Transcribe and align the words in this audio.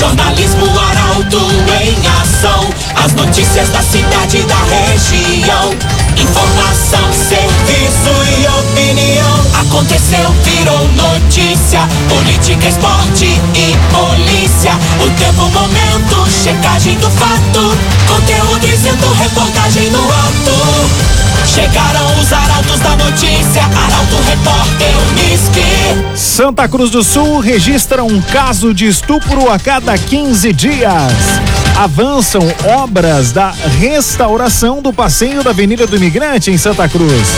Jornalismo 0.00 0.64
Arauto 0.78 1.36
em 1.78 1.94
ação. 2.22 2.70
As 3.04 3.12
notícias 3.12 3.68
da 3.68 3.82
cidade 3.82 4.38
e 4.38 4.42
da 4.44 4.56
região. 4.56 5.74
Informação, 6.16 7.12
serviço 7.12 8.08
e 8.38 8.48
opinião. 8.48 9.46
Aconteceu, 9.60 10.32
virou 10.42 10.88
notícia. 10.92 11.86
Política, 12.08 12.66
esporte 12.66 13.26
e 13.54 13.76
polícia. 13.92 14.72
O 15.04 15.10
tempo, 15.18 15.42
momento, 15.50 16.30
checagem 16.30 16.96
do 16.96 17.10
fato. 17.10 17.76
Conteúdo 18.08 18.66
dizendo, 18.66 19.06
reportagem 19.12 19.90
no 19.90 20.02
ato. 20.02 21.19
Chegaram 21.46 22.20
os 22.20 22.32
arautos 22.32 22.80
da 22.80 22.96
notícia, 22.96 23.62
Arauto 23.62 24.16
Repórter 24.28 24.94
Uniski. 25.10 26.16
Santa 26.16 26.68
Cruz 26.68 26.90
do 26.90 27.02
Sul 27.02 27.40
registra 27.40 28.04
um 28.04 28.20
caso 28.20 28.72
de 28.72 28.86
estupro 28.86 29.50
a 29.50 29.58
cada 29.58 29.96
15 29.96 30.52
dias. 30.52 31.12
Avançam 31.76 32.42
obras 32.78 33.32
da 33.32 33.50
restauração 33.78 34.82
do 34.82 34.92
passeio 34.92 35.42
da 35.42 35.50
Avenida 35.50 35.86
do 35.86 35.96
Imigrante 35.96 36.50
em 36.50 36.58
Santa 36.58 36.88
Cruz. 36.88 37.28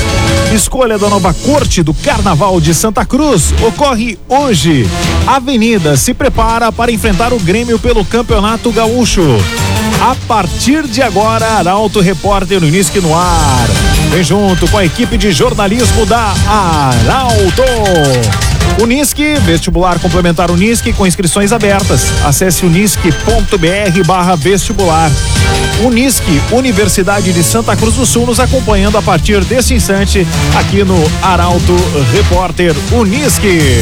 Escolha 0.52 0.98
da 0.98 1.08
nova 1.08 1.32
corte 1.32 1.82
do 1.82 1.94
Carnaval 1.94 2.60
de 2.60 2.74
Santa 2.74 3.04
Cruz 3.04 3.54
ocorre 3.62 4.18
hoje. 4.28 4.88
Avenida 5.26 5.96
se 5.96 6.12
prepara 6.12 6.72
para 6.72 6.90
enfrentar 6.90 7.32
o 7.32 7.38
Grêmio 7.38 7.78
pelo 7.78 8.04
Campeonato 8.04 8.72
Gaúcho. 8.72 9.22
A 10.00 10.16
partir 10.26 10.82
de 10.88 11.00
agora, 11.00 11.46
Arauto 11.58 12.00
Repórter 12.00 12.62
Unisque 12.62 13.00
no 13.00 13.16
ar. 13.16 13.68
Vem 14.12 14.22
junto 14.22 14.68
com 14.68 14.76
a 14.76 14.84
equipe 14.84 15.16
de 15.16 15.32
jornalismo 15.32 16.04
da 16.04 16.34
Arauto. 16.46 17.62
Unisque, 18.78 19.36
vestibular 19.40 19.98
complementar 19.98 20.50
Unisque 20.50 20.92
com 20.92 21.06
inscrições 21.06 21.50
abertas. 21.50 22.12
Acesse 22.22 22.66
unisque.br 22.66 24.06
barra 24.06 24.36
vestibular. 24.36 25.10
Unisque, 25.82 26.42
Universidade 26.52 27.32
de 27.32 27.42
Santa 27.42 27.74
Cruz 27.74 27.94
do 27.94 28.04
Sul, 28.04 28.26
nos 28.26 28.38
acompanhando 28.38 28.98
a 28.98 29.02
partir 29.02 29.42
desse 29.46 29.72
instante 29.72 30.26
aqui 30.58 30.84
no 30.84 31.02
Arauto 31.22 31.74
Repórter 32.12 32.74
Unisque. 32.92 33.80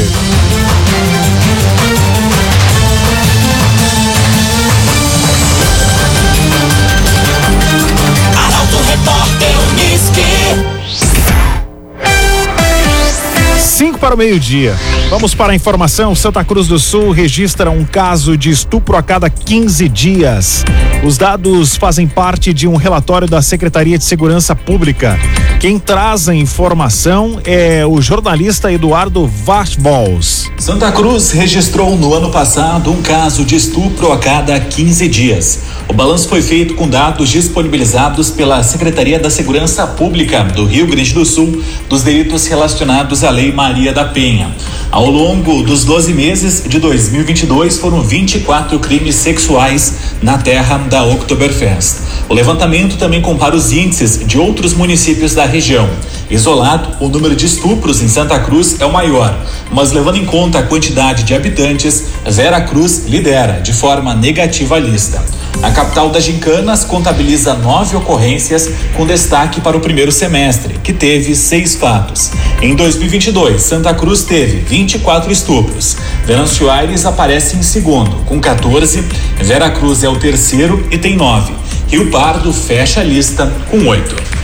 Para 14.10 14.16
o 14.16 14.18
meio-dia. 14.18 14.76
Vamos 15.08 15.36
para 15.36 15.52
a 15.52 15.54
informação. 15.54 16.16
Santa 16.16 16.42
Cruz 16.42 16.66
do 16.66 16.80
Sul 16.80 17.12
registra 17.12 17.70
um 17.70 17.84
caso 17.84 18.36
de 18.36 18.50
estupro 18.50 18.96
a 18.96 19.02
cada 19.04 19.30
15 19.30 19.88
dias. 19.88 20.64
Os 21.04 21.16
dados 21.16 21.76
fazem 21.76 22.08
parte 22.08 22.52
de 22.52 22.66
um 22.66 22.74
relatório 22.74 23.28
da 23.28 23.40
Secretaria 23.40 23.96
de 23.96 24.02
Segurança 24.02 24.56
Pública. 24.56 25.16
Quem 25.60 25.78
traz 25.78 26.28
a 26.28 26.34
informação 26.34 27.40
é 27.44 27.86
o 27.86 28.00
jornalista 28.02 28.72
Eduardo 28.72 29.26
Vachbols. 29.26 30.50
Santa 30.58 30.90
Cruz 30.90 31.30
registrou 31.30 31.96
no 31.96 32.12
ano 32.12 32.30
passado 32.30 32.90
um 32.90 33.00
caso 33.02 33.44
de 33.44 33.54
estupro 33.54 34.10
a 34.12 34.18
cada 34.18 34.58
15 34.58 35.08
dias. 35.08 35.60
O 35.88 35.92
balanço 35.92 36.28
foi 36.28 36.42
feito 36.42 36.74
com 36.74 36.88
dados 36.88 37.28
disponibilizados 37.28 38.30
pela 38.30 38.62
Secretaria 38.62 39.18
da 39.18 39.30
Segurança 39.30 39.86
Pública 39.86 40.42
do 40.44 40.64
Rio 40.64 40.86
Grande 40.86 41.12
do 41.12 41.24
Sul 41.24 41.62
dos 41.88 42.02
delitos 42.02 42.46
relacionados 42.46 43.24
à 43.24 43.30
Lei 43.30 43.52
Maria 43.52 43.92
da 43.92 43.99
Penha. 44.04 44.54
Ao 44.90 45.08
longo 45.08 45.62
dos 45.62 45.84
12 45.84 46.12
meses 46.12 46.64
de 46.66 46.78
2022, 46.80 47.78
foram 47.78 48.02
24 48.02 48.78
crimes 48.80 49.14
sexuais 49.14 49.94
na 50.22 50.36
terra 50.36 50.78
da 50.78 51.04
Oktoberfest. 51.04 51.98
O 52.28 52.34
levantamento 52.34 52.96
também 52.96 53.20
compara 53.20 53.54
os 53.54 53.72
índices 53.72 54.26
de 54.26 54.38
outros 54.38 54.74
municípios 54.74 55.34
da 55.34 55.44
região. 55.44 55.88
Isolado, 56.30 56.96
o 57.00 57.08
número 57.08 57.34
de 57.34 57.46
estupros 57.46 58.02
em 58.02 58.08
Santa 58.08 58.38
Cruz 58.38 58.80
é 58.80 58.84
o 58.84 58.92
maior, 58.92 59.36
mas 59.72 59.92
levando 59.92 60.16
em 60.16 60.24
conta 60.24 60.58
a 60.58 60.62
quantidade 60.62 61.24
de 61.24 61.34
habitantes, 61.34 62.04
Vera 62.24 62.60
Cruz 62.60 63.04
lidera 63.06 63.60
de 63.60 63.72
forma 63.72 64.14
negativa 64.14 64.76
a 64.76 64.78
lista. 64.78 65.22
A 65.62 65.70
capital 65.70 66.08
das 66.10 66.24
Gincanas 66.24 66.84
contabiliza 66.84 67.54
nove 67.54 67.94
ocorrências, 67.94 68.70
com 68.96 69.06
destaque 69.06 69.60
para 69.60 69.76
o 69.76 69.80
primeiro 69.80 70.10
semestre, 70.10 70.78
que 70.82 70.92
teve 70.92 71.34
seis 71.34 71.74
fatos. 71.74 72.30
Em 72.62 72.74
2022, 72.74 73.60
Santa 73.60 73.92
Cruz 73.92 74.22
teve 74.22 74.58
24 74.58 75.30
estupros. 75.30 75.96
Venâncio 76.24 76.70
Aires 76.70 77.04
aparece 77.04 77.56
em 77.56 77.62
segundo, 77.62 78.24
com 78.24 78.40
14. 78.40 79.04
Vera 79.36 79.70
Cruz 79.70 80.02
é 80.02 80.08
o 80.08 80.16
terceiro 80.16 80.86
e 80.90 80.96
tem 80.96 81.14
nove. 81.14 81.52
Rio 81.88 82.10
Pardo 82.10 82.52
fecha 82.52 83.00
a 83.00 83.04
lista 83.04 83.52
com 83.70 83.86
oito. 83.86 84.39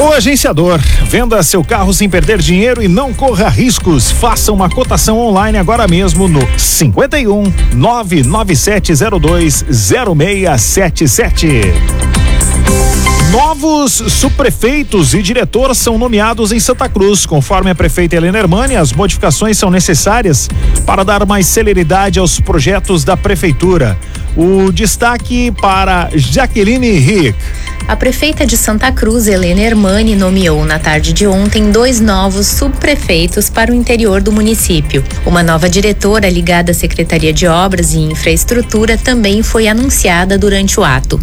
O 0.00 0.12
agenciador. 0.12 0.78
Venda 1.08 1.42
seu 1.42 1.64
carro 1.64 1.94
sem 1.94 2.08
perder 2.08 2.38
dinheiro 2.38 2.82
e 2.82 2.88
não 2.88 3.14
corra 3.14 3.48
riscos. 3.48 4.10
Faça 4.10 4.52
uma 4.52 4.68
cotação 4.68 5.18
online 5.18 5.56
agora 5.56 5.86
mesmo 5.86 6.28
no 6.28 6.40
51 6.58 7.52
99702 7.74 9.64
0677. 9.70 11.72
Novos 13.30 13.92
subprefeitos 13.92 15.12
e 15.12 15.20
diretor 15.20 15.74
são 15.74 15.98
nomeados 15.98 16.52
em 16.52 16.60
Santa 16.60 16.88
Cruz. 16.88 17.26
Conforme 17.26 17.70
a 17.70 17.74
prefeita 17.74 18.14
Helena 18.14 18.38
Hermani, 18.38 18.76
as 18.76 18.92
modificações 18.92 19.58
são 19.58 19.70
necessárias 19.70 20.48
para 20.86 21.04
dar 21.04 21.26
mais 21.26 21.46
celeridade 21.46 22.18
aos 22.18 22.38
projetos 22.38 23.02
da 23.02 23.16
prefeitura. 23.16 23.98
O 24.36 24.70
destaque 24.70 25.50
para 25.52 26.10
Jaqueline 26.14 26.92
Rick. 26.92 27.36
A 27.86 27.94
prefeita 27.96 28.46
de 28.46 28.56
Santa 28.56 28.90
Cruz, 28.90 29.26
Helena 29.26 29.60
Hermani, 29.60 30.16
nomeou 30.16 30.64
na 30.64 30.78
tarde 30.78 31.12
de 31.12 31.26
ontem 31.26 31.70
dois 31.70 32.00
novos 32.00 32.46
subprefeitos 32.46 33.50
para 33.50 33.70
o 33.70 33.74
interior 33.74 34.22
do 34.22 34.32
município. 34.32 35.04
Uma 35.26 35.42
nova 35.42 35.68
diretora 35.68 36.30
ligada 36.30 36.72
à 36.72 36.74
Secretaria 36.74 37.30
de 37.30 37.46
Obras 37.46 37.92
e 37.92 37.98
Infraestrutura 37.98 38.96
também 38.96 39.42
foi 39.42 39.68
anunciada 39.68 40.38
durante 40.38 40.80
o 40.80 40.82
ato. 40.82 41.20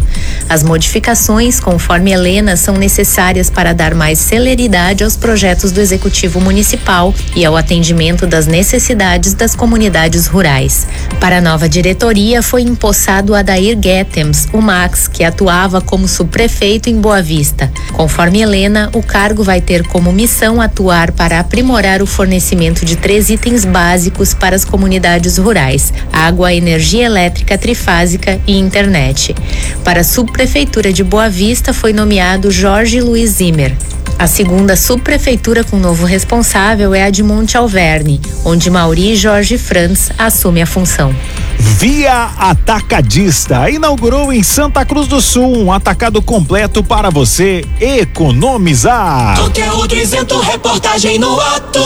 As 0.48 0.62
modificações, 0.62 1.58
conforme 1.58 2.12
Helena, 2.12 2.56
são 2.56 2.76
necessárias 2.76 3.50
para 3.50 3.72
dar 3.72 3.92
mais 3.92 4.20
celeridade 4.20 5.02
aos 5.02 5.16
projetos 5.16 5.72
do 5.72 5.80
Executivo 5.80 6.40
Municipal 6.40 7.12
e 7.34 7.44
ao 7.44 7.56
atendimento 7.56 8.24
das 8.24 8.46
necessidades 8.46 9.34
das 9.34 9.56
comunidades 9.56 10.28
rurais. 10.28 10.86
Para 11.18 11.38
a 11.38 11.40
nova 11.40 11.68
diretoria 11.68 12.40
foi 12.40 12.62
empossado 12.62 13.34
Adair 13.34 13.76
Guetems, 13.76 14.46
o 14.52 14.60
Max, 14.60 15.08
que 15.08 15.24
atuava 15.24 15.80
como 15.80 16.06
subprefeito 16.06 16.51
prefeito 16.52 16.90
em 16.90 17.00
Boa 17.00 17.22
Vista. 17.22 17.72
Conforme 17.94 18.42
Helena, 18.42 18.90
o 18.92 19.02
cargo 19.02 19.42
vai 19.42 19.60
ter 19.60 19.86
como 19.86 20.12
missão 20.12 20.60
atuar 20.60 21.10
para 21.10 21.40
aprimorar 21.40 22.02
o 22.02 22.06
fornecimento 22.06 22.84
de 22.84 22.94
três 22.94 23.30
itens 23.30 23.64
básicos 23.64 24.34
para 24.34 24.54
as 24.54 24.62
comunidades 24.64 25.38
rurais: 25.38 25.94
água, 26.12 26.52
energia 26.52 27.06
elétrica 27.06 27.56
trifásica 27.56 28.38
e 28.46 28.58
internet. 28.58 29.34
Para 29.82 30.02
a 30.02 30.04
subprefeitura 30.04 30.92
de 30.92 31.02
Boa 31.02 31.30
Vista 31.30 31.72
foi 31.72 31.94
nomeado 31.94 32.50
Jorge 32.50 33.00
Luiz 33.00 33.30
Zimmer. 33.30 33.74
A 34.18 34.26
segunda 34.26 34.76
subprefeitura 34.76 35.64
com 35.64 35.78
novo 35.78 36.04
responsável 36.04 36.94
é 36.94 37.04
a 37.04 37.10
de 37.10 37.22
Monte 37.22 37.56
Alverne, 37.56 38.20
onde 38.44 38.70
Mauri 38.70 39.16
Jorge 39.16 39.56
Franz 39.56 40.10
assume 40.18 40.60
a 40.60 40.66
função. 40.66 41.14
Via 41.62 42.30
Atacadista 42.38 43.70
inaugurou 43.70 44.32
em 44.32 44.42
Santa 44.42 44.84
Cruz 44.84 45.06
do 45.06 45.20
Sul 45.20 45.64
um 45.64 45.72
atacado 45.72 46.20
completo 46.20 46.82
para 46.82 47.08
você 47.08 47.64
economizar. 47.80 49.38
Conteúdo 49.38 49.94
isento, 49.94 50.40
reportagem 50.40 51.20
no 51.20 51.40
ato. 51.40 51.80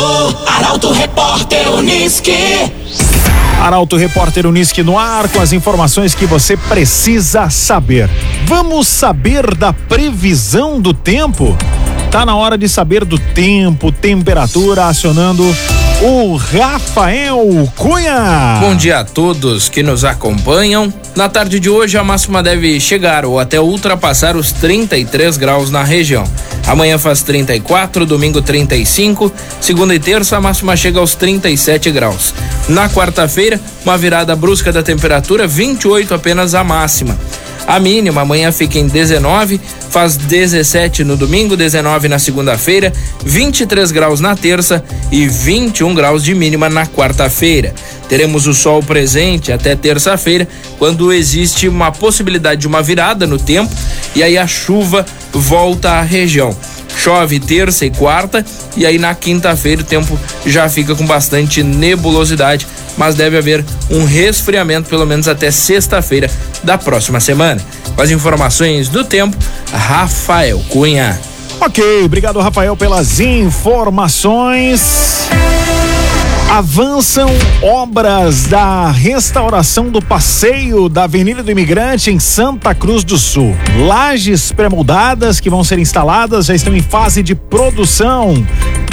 Arauto 0.46 0.92
Repórter 0.92 1.70
Uniski. 1.70 2.72
Arauto 3.60 3.96
Repórter 3.96 4.46
Unisque 4.46 4.82
no 4.82 4.98
ar 4.98 5.28
com 5.28 5.40
as 5.40 5.52
informações 5.52 6.14
que 6.14 6.24
você 6.24 6.56
precisa 6.56 7.50
saber. 7.50 8.08
Vamos 8.46 8.88
saber 8.88 9.54
da 9.54 9.72
previsão 9.72 10.80
do 10.80 10.94
tempo? 10.94 11.56
Tá 12.10 12.24
na 12.24 12.34
hora 12.34 12.56
de 12.56 12.68
saber 12.68 13.04
do 13.04 13.18
tempo, 13.18 13.92
temperatura, 13.92 14.86
acionando 14.86 15.44
o 16.02 16.36
Rafael 16.36 17.72
Cunha. 17.74 18.58
Bom 18.60 18.76
dia 18.76 18.98
a 19.00 19.04
todos 19.04 19.70
que 19.70 19.82
nos 19.82 20.04
acompanham. 20.04 20.92
Na 21.14 21.26
tarde 21.26 21.58
de 21.58 21.70
hoje, 21.70 21.96
a 21.96 22.04
máxima 22.04 22.42
deve 22.42 22.78
chegar 22.78 23.24
ou 23.24 23.40
até 23.40 23.58
ultrapassar 23.58 24.36
os 24.36 24.52
33 24.52 25.38
graus 25.38 25.70
na 25.70 25.82
região. 25.82 26.24
Amanhã 26.66 26.98
faz 26.98 27.22
34, 27.22 28.04
domingo 28.04 28.42
35, 28.42 29.32
segunda 29.58 29.94
e 29.94 29.98
terça 29.98 30.36
a 30.36 30.40
máxima 30.40 30.76
chega 30.76 30.98
aos 30.98 31.14
37 31.14 31.90
graus. 31.90 32.34
Na 32.68 32.90
quarta-feira, 32.90 33.58
uma 33.82 33.96
virada 33.96 34.36
brusca 34.36 34.70
da 34.70 34.82
temperatura, 34.82 35.46
28 35.46 36.12
apenas 36.12 36.54
a 36.54 36.62
máxima. 36.62 37.16
A 37.66 37.80
mínima 37.80 38.20
amanhã 38.20 38.52
fica 38.52 38.78
em 38.78 38.86
19, 38.86 39.60
faz 39.90 40.16
17 40.16 41.02
no 41.02 41.16
domingo, 41.16 41.56
19 41.56 42.06
na 42.08 42.18
segunda-feira, 42.18 42.92
23 43.24 43.90
graus 43.90 44.20
na 44.20 44.36
terça 44.36 44.84
e 45.10 45.26
21 45.26 45.94
graus 45.94 46.22
de 46.22 46.34
mínima 46.34 46.68
na 46.68 46.86
quarta-feira. 46.86 47.74
Teremos 48.08 48.46
o 48.46 48.54
sol 48.54 48.82
presente 48.82 49.50
até 49.50 49.74
terça-feira, 49.74 50.46
quando 50.78 51.12
existe 51.12 51.66
uma 51.66 51.90
possibilidade 51.90 52.60
de 52.60 52.68
uma 52.68 52.82
virada 52.82 53.26
no 53.26 53.38
tempo 53.38 53.72
e 54.14 54.22
aí 54.22 54.38
a 54.38 54.46
chuva 54.46 55.04
volta 55.32 55.90
à 55.90 56.02
região. 56.02 56.56
Chove 56.96 57.38
terça 57.38 57.84
e 57.86 57.90
quarta 57.90 58.44
e 58.76 58.84
aí 58.86 58.98
na 58.98 59.14
quinta-feira 59.14 59.82
o 59.82 59.84
tempo 59.84 60.18
já 60.44 60.68
fica 60.68 60.94
com 60.94 61.06
bastante 61.06 61.62
nebulosidade, 61.62 62.66
mas 62.96 63.14
deve 63.14 63.36
haver 63.38 63.64
um 63.90 64.04
resfriamento 64.04 64.88
pelo 64.88 65.06
menos 65.06 65.28
até 65.28 65.50
sexta-feira 65.50 66.30
da 66.62 66.76
próxima 66.76 67.20
semana. 67.20 67.60
Com 67.94 68.02
as 68.02 68.10
informações 68.10 68.88
do 68.88 69.04
tempo, 69.04 69.36
Rafael 69.72 70.58
Cunha. 70.68 71.18
Ok, 71.60 72.04
obrigado 72.04 72.38
Rafael 72.40 72.76
pelas 72.76 73.18
informações. 73.20 74.82
Avançam 76.48 77.28
obras 77.60 78.46
da 78.46 78.90
restauração 78.90 79.90
do 79.90 80.00
passeio 80.00 80.88
da 80.88 81.04
Avenida 81.04 81.42
do 81.42 81.50
Imigrante 81.50 82.10
em 82.10 82.18
Santa 82.18 82.74
Cruz 82.74 83.04
do 83.04 83.18
Sul. 83.18 83.54
Lajes 83.86 84.52
pré-moldadas 84.52 85.40
que 85.40 85.50
vão 85.50 85.64
ser 85.64 85.78
instaladas 85.78 86.46
já 86.46 86.54
estão 86.54 86.74
em 86.74 86.80
fase 86.80 87.22
de 87.22 87.34
produção. 87.34 88.46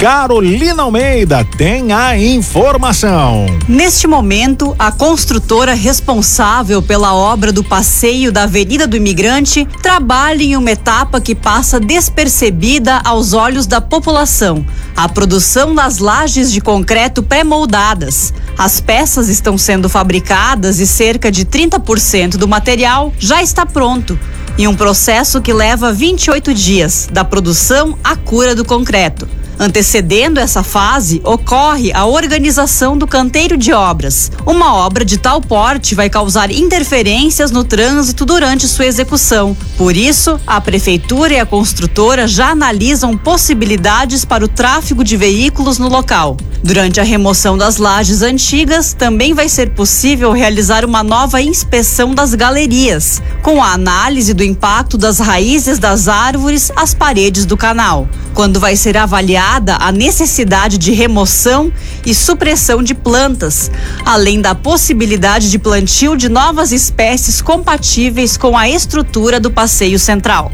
Carolina 0.04 0.82
Almeida 0.82 1.42
tem 1.56 1.90
a 1.90 2.14
informação. 2.14 3.46
Neste 3.66 4.06
momento, 4.06 4.76
a 4.78 4.92
construtora 4.92 5.72
responsável 5.72 6.82
pela 6.82 7.14
obra 7.14 7.50
do 7.50 7.64
passeio 7.64 8.30
da 8.30 8.42
Avenida 8.42 8.86
do 8.86 8.98
Imigrante 8.98 9.66
trabalha 9.82 10.42
em 10.42 10.58
uma 10.58 10.70
etapa 10.70 11.22
que 11.22 11.34
passa 11.34 11.80
despercebida 11.80 13.00
aos 13.02 13.32
olhos 13.32 13.66
da 13.66 13.80
população. 13.80 14.66
A 14.94 15.08
produção 15.08 15.74
das 15.74 15.96
lajes 15.96 16.52
de 16.52 16.60
concreto 16.60 17.22
pré-moldadas. 17.22 18.34
As 18.58 18.82
peças 18.82 19.30
estão 19.30 19.56
sendo 19.56 19.88
fabricadas 19.88 20.80
e 20.80 20.86
cerca 20.86 21.32
de 21.32 21.46
30% 21.46 22.36
do 22.36 22.46
material 22.46 23.10
já 23.18 23.42
está 23.42 23.64
pronto. 23.64 24.18
Em 24.58 24.68
um 24.68 24.76
processo 24.76 25.40
que 25.40 25.54
leva 25.54 25.94
28 25.94 26.52
dias, 26.52 27.08
da 27.10 27.24
produção 27.24 27.98
à 28.04 28.14
cura 28.14 28.54
do 28.54 28.66
concreto. 28.66 29.26
Antecedendo 29.58 30.40
essa 30.40 30.62
fase, 30.62 31.20
ocorre 31.24 31.92
a 31.92 32.06
organização 32.06 32.96
do 32.98 33.06
canteiro 33.06 33.56
de 33.56 33.72
obras. 33.72 34.30
Uma 34.44 34.74
obra 34.74 35.04
de 35.04 35.18
tal 35.18 35.40
porte 35.40 35.94
vai 35.94 36.10
causar 36.10 36.50
interferências 36.50 37.50
no 37.50 37.64
trânsito 37.64 38.24
durante 38.24 38.66
sua 38.66 38.86
execução. 38.86 39.56
Por 39.76 39.96
isso, 39.96 40.40
a 40.46 40.60
prefeitura 40.60 41.34
e 41.34 41.40
a 41.40 41.46
construtora 41.46 42.26
já 42.26 42.50
analisam 42.50 43.16
possibilidades 43.16 44.24
para 44.24 44.44
o 44.44 44.48
tráfego 44.48 45.04
de 45.04 45.16
veículos 45.16 45.78
no 45.78 45.88
local. 45.88 46.36
Durante 46.62 46.98
a 46.98 47.04
remoção 47.04 47.58
das 47.58 47.76
lajes 47.76 48.22
antigas, 48.22 48.94
também 48.94 49.34
vai 49.34 49.50
ser 49.50 49.70
possível 49.70 50.32
realizar 50.32 50.82
uma 50.82 51.02
nova 51.02 51.42
inspeção 51.42 52.14
das 52.14 52.34
galerias, 52.34 53.22
com 53.42 53.62
a 53.62 53.72
análise 53.72 54.32
do 54.32 54.42
impacto 54.42 54.96
das 54.96 55.18
raízes 55.18 55.78
das 55.78 56.08
árvores 56.08 56.72
às 56.74 56.94
paredes 56.94 57.44
do 57.44 57.54
canal. 57.54 58.08
Quando 58.32 58.58
vai 58.58 58.76
ser 58.76 58.96
avaliado 59.44 59.72
a 59.78 59.92
necessidade 59.92 60.78
de 60.78 60.92
remoção 60.92 61.72
e 62.04 62.14
supressão 62.14 62.82
de 62.82 62.94
plantas, 62.94 63.70
além 64.04 64.40
da 64.40 64.54
possibilidade 64.54 65.50
de 65.50 65.58
plantio 65.58 66.16
de 66.16 66.28
novas 66.28 66.72
espécies 66.72 67.42
compatíveis 67.42 68.36
com 68.36 68.56
a 68.56 68.68
estrutura 68.68 69.38
do 69.38 69.50
passeio 69.50 69.98
central. 69.98 70.50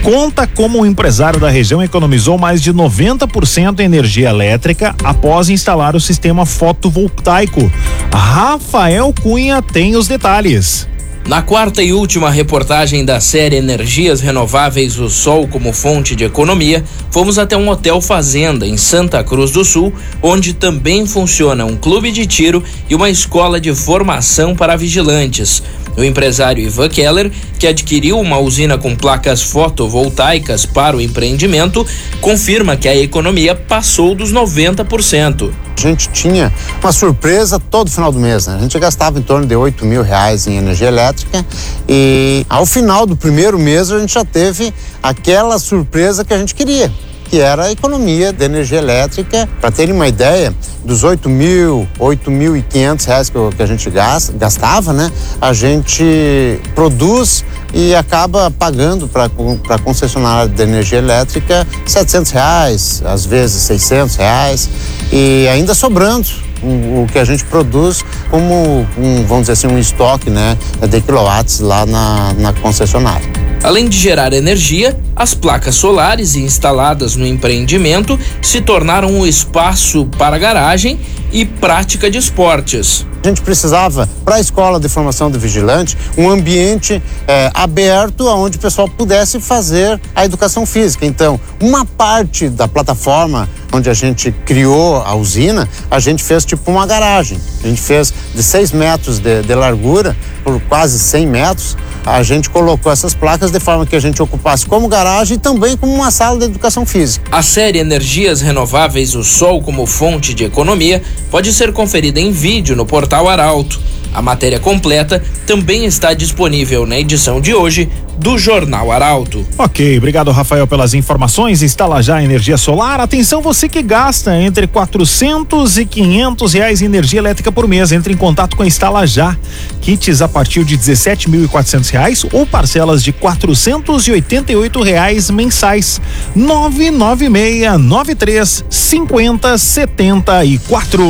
conta 0.02 0.48
como 0.48 0.80
o 0.80 0.86
empresário 0.86 1.38
da 1.38 1.48
região 1.48 1.80
economizou 1.80 2.36
mais 2.36 2.60
de 2.60 2.74
90% 2.74 3.78
em 3.78 3.84
energia 3.84 4.30
elétrica 4.30 4.96
após 5.04 5.48
instalar 5.48 5.94
o 5.94 6.00
sistema 6.00 6.44
fotovoltaico. 6.44 7.70
Rafael 8.12 9.14
Cunha 9.22 9.62
tem 9.62 9.94
os 9.94 10.08
detalhes. 10.08 10.88
Na 11.26 11.42
quarta 11.42 11.82
e 11.82 11.92
última 11.92 12.30
reportagem 12.30 13.04
da 13.04 13.20
série 13.20 13.56
Energias 13.56 14.20
Renováveis 14.20 14.98
O 14.98 15.08
Sol 15.08 15.46
como 15.46 15.72
Fonte 15.72 16.16
de 16.16 16.24
Economia, 16.24 16.82
fomos 17.10 17.38
até 17.38 17.56
um 17.56 17.68
hotel 17.68 18.00
fazenda 18.00 18.66
em 18.66 18.76
Santa 18.76 19.22
Cruz 19.22 19.52
do 19.52 19.64
Sul, 19.64 19.92
onde 20.20 20.54
também 20.54 21.06
funciona 21.06 21.64
um 21.64 21.76
clube 21.76 22.10
de 22.10 22.26
tiro 22.26 22.64
e 22.88 22.94
uma 22.94 23.10
escola 23.10 23.60
de 23.60 23.72
formação 23.74 24.56
para 24.56 24.76
vigilantes. 24.76 25.62
O 25.96 26.02
empresário 26.02 26.64
Ivan 26.64 26.88
Keller, 26.88 27.30
que 27.58 27.66
adquiriu 27.66 28.18
uma 28.18 28.38
usina 28.38 28.78
com 28.78 28.96
placas 28.96 29.42
fotovoltaicas 29.42 30.66
para 30.66 30.96
o 30.96 31.00
empreendimento, 31.00 31.86
confirma 32.20 32.76
que 32.76 32.88
a 32.88 32.96
economia 32.96 33.54
passou 33.54 34.14
dos 34.14 34.32
90%. 34.32 35.69
A 35.86 35.88
gente 35.88 36.10
tinha 36.10 36.52
uma 36.82 36.92
surpresa 36.92 37.58
todo 37.58 37.90
final 37.90 38.12
do 38.12 38.18
mês, 38.18 38.46
né? 38.46 38.56
A 38.56 38.58
gente 38.58 38.78
gastava 38.78 39.18
em 39.18 39.22
torno 39.22 39.46
de 39.46 39.56
8 39.56 39.86
mil 39.86 40.02
reais 40.02 40.46
em 40.46 40.58
energia 40.58 40.88
elétrica 40.88 41.44
e 41.88 42.44
ao 42.50 42.66
final 42.66 43.06
do 43.06 43.16
primeiro 43.16 43.58
mês 43.58 43.90
a 43.90 43.98
gente 43.98 44.12
já 44.12 44.24
teve 44.24 44.74
aquela 45.02 45.58
surpresa 45.58 46.22
que 46.22 46.34
a 46.34 46.38
gente 46.38 46.54
queria 46.54 46.92
que 47.30 47.40
era 47.40 47.66
a 47.66 47.72
economia 47.72 48.32
de 48.32 48.44
energia 48.44 48.78
elétrica. 48.78 49.48
Para 49.60 49.70
terem 49.70 49.94
uma 49.94 50.08
ideia, 50.08 50.52
dos 50.84 51.04
8 51.04 51.28
mil, 51.28 51.86
8.500 51.98 53.06
reais 53.06 53.30
que, 53.30 53.62
a 53.62 53.66
gente 53.66 53.88
gasta, 53.88 54.32
gastava, 54.32 54.92
né? 54.92 55.10
A 55.40 55.52
gente 55.52 56.60
produz 56.74 57.44
e 57.72 57.94
acaba 57.94 58.50
pagando 58.50 59.06
para 59.06 59.30
a 59.68 59.78
concessionária 59.78 60.48
de 60.48 60.60
energia 60.60 60.98
elétrica 60.98 61.64
700 61.86 62.32
reais, 62.32 63.02
às 63.04 63.24
vezes 63.24 63.62
600 63.62 64.16
reais 64.16 64.68
e 65.12 65.46
ainda 65.48 65.72
sobrando 65.72 66.26
o, 66.62 67.02
o 67.02 67.06
que 67.10 67.18
a 67.18 67.24
gente 67.24 67.44
produz 67.44 68.04
como 68.28 68.86
um, 68.98 69.24
vamos 69.26 69.42
dizer 69.42 69.52
assim 69.52 69.68
um 69.68 69.78
estoque 69.78 70.28
né 70.28 70.58
de 70.88 71.00
quilowatts 71.00 71.60
lá 71.60 71.86
na, 71.86 72.34
na 72.36 72.52
concessionária. 72.54 73.39
Além 73.62 73.88
de 73.88 73.96
gerar 73.98 74.32
energia, 74.32 74.98
as 75.14 75.34
placas 75.34 75.74
solares 75.74 76.34
instaladas 76.34 77.14
no 77.14 77.26
empreendimento 77.26 78.18
se 78.40 78.60
tornaram 78.62 79.10
um 79.12 79.26
espaço 79.26 80.06
para 80.16 80.38
garagem 80.38 80.98
e 81.32 81.44
prática 81.44 82.10
de 82.10 82.18
esportes. 82.18 83.06
A 83.22 83.28
gente 83.28 83.42
precisava, 83.42 84.08
para 84.24 84.36
a 84.36 84.40
escola 84.40 84.80
de 84.80 84.88
formação 84.88 85.30
de 85.30 85.38
vigilante, 85.38 85.96
um 86.16 86.30
ambiente 86.30 87.02
é, 87.28 87.50
aberto 87.52 88.26
onde 88.26 88.56
o 88.56 88.60
pessoal 88.60 88.88
pudesse 88.88 89.38
fazer 89.40 90.00
a 90.14 90.24
educação 90.24 90.64
física. 90.64 91.04
Então, 91.04 91.38
uma 91.60 91.84
parte 91.84 92.48
da 92.48 92.66
plataforma 92.66 93.48
onde 93.72 93.90
a 93.90 93.94
gente 93.94 94.32
criou 94.44 95.02
a 95.02 95.14
usina, 95.14 95.68
a 95.90 96.00
gente 96.00 96.24
fez 96.24 96.44
tipo 96.44 96.70
uma 96.70 96.86
garagem. 96.86 97.38
A 97.62 97.68
gente 97.68 97.80
fez 97.80 98.12
de 98.34 98.42
6 98.42 98.72
metros 98.72 99.18
de, 99.18 99.42
de 99.42 99.54
largura 99.54 100.16
por 100.42 100.60
quase 100.62 100.98
100 100.98 101.26
metros 101.26 101.76
a 102.04 102.22
gente 102.22 102.48
colocou 102.48 102.90
essas 102.90 103.14
placas 103.14 103.50
de 103.50 103.60
forma 103.60 103.84
que 103.84 103.94
a 103.94 104.00
gente 104.00 104.22
ocupasse 104.22 104.64
como 104.66 104.88
garagem 104.88 105.36
e 105.36 105.38
também 105.38 105.76
como 105.76 105.92
uma 105.92 106.10
sala 106.10 106.38
de 106.38 106.46
educação 106.46 106.86
física. 106.86 107.24
A 107.30 107.42
série 107.42 107.78
Energias 107.78 108.40
Renováveis 108.40 109.14
O 109.14 109.22
Sol 109.22 109.62
como 109.62 109.86
fonte 109.86 110.32
de 110.32 110.44
economia 110.44 111.02
pode 111.30 111.52
ser 111.52 111.72
conferida 111.72 112.20
em 112.20 112.30
vídeo 112.30 112.76
no 112.76 112.86
portal 112.86 113.28
Arauto. 113.28 113.80
A 114.12 114.20
matéria 114.20 114.58
completa 114.58 115.22
também 115.46 115.84
está 115.84 116.12
disponível 116.14 116.86
na 116.86 116.98
edição 116.98 117.40
de 117.40 117.54
hoje 117.54 117.88
do 118.18 118.36
Jornal 118.36 118.92
Arauto. 118.92 119.46
Ok, 119.56 119.96
obrigado 119.96 120.30
Rafael 120.30 120.66
pelas 120.66 120.92
informações. 120.92 121.62
Instala 121.62 122.02
já 122.02 122.22
energia 122.22 122.58
solar. 122.58 123.00
Atenção 123.00 123.40
você 123.40 123.68
que 123.68 123.82
gasta 123.82 124.36
entre 124.36 124.66
400 124.66 125.78
e 125.78 125.86
500 125.86 126.52
reais 126.52 126.82
em 126.82 126.84
energia 126.84 127.18
elétrica 127.18 127.50
por 127.50 127.66
mês. 127.66 127.92
Entre 127.92 128.12
em 128.12 128.16
contato 128.16 128.56
com 128.56 128.62
a 128.62 128.66
Instala 128.66 129.06
Já. 129.06 129.36
Kits 129.80 130.20
a 130.20 130.28
partir 130.28 130.64
de 130.64 130.76
17.400 130.76 131.90
reais 131.90 132.26
ou 132.30 132.44
parcelas 132.44 133.02
de 133.02 133.12
488 133.12 134.82
reais 134.82 135.30
mensais. 135.30 136.00
996 136.34 137.78
93 137.80 138.64
50 138.68 139.56
74. 139.56 141.00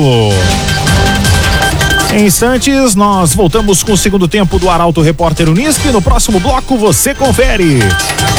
Em 2.12 2.26
instantes, 2.26 2.96
nós 2.96 3.34
voltamos 3.34 3.84
com 3.84 3.92
o 3.92 3.96
segundo 3.96 4.26
tempo 4.26 4.58
do 4.58 4.68
Arauto 4.68 5.00
Repórter 5.00 5.48
Unisque. 5.48 5.92
No 5.92 6.02
próximo 6.02 6.40
bloco, 6.40 6.76
você 6.76 7.14
confere. 7.14 7.78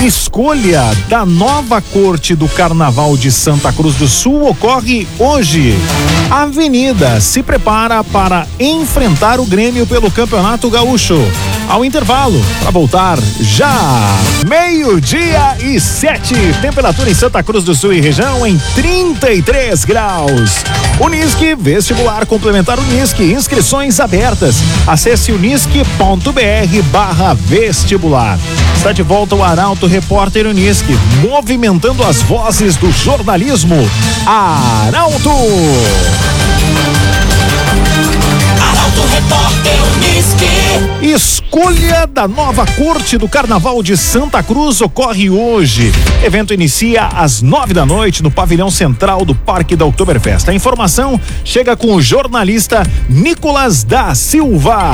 Escolha 0.03 0.81
da 1.07 1.25
nova 1.25 1.81
corte 1.81 2.35
do 2.35 2.49
Carnaval 2.49 3.15
de 3.15 3.31
Santa 3.31 3.71
Cruz 3.71 3.95
do 3.95 4.09
Sul 4.09 4.49
ocorre 4.49 5.07
hoje. 5.17 5.73
Avenida 6.29 7.21
se 7.21 7.41
prepara 7.41 8.03
para 8.03 8.45
enfrentar 8.59 9.39
o 9.39 9.45
Grêmio 9.45 9.87
pelo 9.87 10.11
Campeonato 10.11 10.69
Gaúcho. 10.69 11.19
Ao 11.69 11.85
intervalo, 11.85 12.43
para 12.59 12.71
voltar 12.71 13.17
já. 13.39 13.73
Meio-dia 14.45 15.55
e 15.61 15.79
sete. 15.79 16.35
Temperatura 16.61 17.09
em 17.09 17.13
Santa 17.13 17.41
Cruz 17.41 17.63
do 17.63 17.73
Sul 17.73 17.93
e 17.93 18.01
região 18.01 18.45
em 18.45 18.57
33 18.75 19.85
graus. 19.85 20.55
Unisque, 20.99 21.55
vestibular 21.55 22.25
complementar 22.25 22.77
Unisque, 22.77 23.23
inscrições 23.61 23.99
abertas. 23.99 24.63
Acesse 24.87 25.31
unisque.br 25.31 26.81
barra 26.91 27.35
vestibular. 27.35 28.39
Está 28.75 28.91
de 28.91 29.03
volta 29.03 29.35
o 29.35 29.43
Arauto 29.43 29.85
Repórter 29.85 30.47
Unisque, 30.47 30.97
movimentando 31.21 32.03
as 32.03 32.23
vozes 32.23 32.75
do 32.75 32.91
jornalismo. 32.91 33.77
Arauto! 34.25 35.29
Arauto 39.01 39.07
Repórter 39.07 39.79
Unisque. 39.95 40.45
Escolha 41.01 42.05
da 42.05 42.27
nova 42.27 42.65
corte 42.65 43.17
do 43.17 43.27
Carnaval 43.27 43.81
de 43.81 43.97
Santa 43.97 44.43
Cruz 44.43 44.81
ocorre 44.81 45.29
hoje. 45.29 45.91
Evento 46.23 46.53
inicia 46.53 47.07
às 47.07 47.41
nove 47.41 47.73
da 47.73 47.85
noite 47.85 48.21
no 48.21 48.29
pavilhão 48.29 48.69
central 48.69 49.25
do 49.25 49.33
Parque 49.33 49.75
da 49.75 49.85
Oktoberfest. 49.85 50.49
A 50.49 50.53
informação 50.53 51.19
chega 51.43 51.75
com 51.75 51.95
o 51.95 52.01
jornalista 52.01 52.83
Nicolas 53.09 53.83
da 53.83 54.13
Silva. 54.13 54.91